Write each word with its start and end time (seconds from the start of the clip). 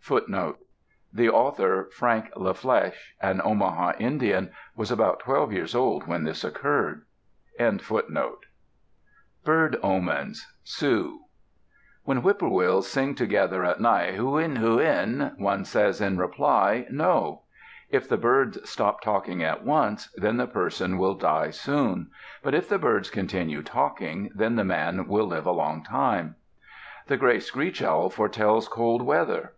FOOTNOTE: 0.00 0.58
[G] 0.58 0.64
The 1.14 1.30
author, 1.30 1.88
Frank 1.94 2.32
La 2.36 2.52
Flèche, 2.52 3.12
an 3.22 3.40
Omaha 3.42 3.94
Indian, 3.98 4.50
was 4.76 4.90
about 4.90 5.20
twelve 5.20 5.54
years 5.54 5.74
old 5.74 6.06
when 6.06 6.22
this 6.24 6.44
occurred. 6.44 7.06
BIRD 7.58 9.74
OMENS 9.82 10.52
Sioux 10.62 11.20
When 12.04 12.18
whippoorwills 12.18 12.88
sing 12.90 13.14
together 13.14 13.64
at 13.64 13.80
night, 13.80 14.16
"Hohin, 14.16 14.56
hohin," 14.56 15.32
one 15.38 15.64
says 15.64 16.02
in 16.02 16.18
reply, 16.18 16.86
"No." 16.90 17.44
If 17.88 18.06
the 18.06 18.18
birds 18.18 18.58
stop 18.68 19.00
talking 19.00 19.42
at 19.42 19.64
once, 19.64 20.12
then 20.12 20.36
the 20.36 20.46
person 20.46 20.98
will 20.98 21.14
die 21.14 21.48
soon. 21.48 22.10
But 22.42 22.54
if 22.54 22.68
the 22.68 22.78
birds 22.78 23.08
continue 23.08 23.62
talking, 23.62 24.30
then 24.34 24.56
the 24.56 24.62
man 24.64 25.08
will 25.08 25.24
live 25.28 25.46
a 25.46 25.52
long 25.52 25.82
time. 25.82 26.34
The 27.06 27.16
gray 27.16 27.40
screech 27.40 27.82
owl 27.82 28.10
foretells 28.10 28.68
cold 28.68 29.00
weather. 29.00 29.48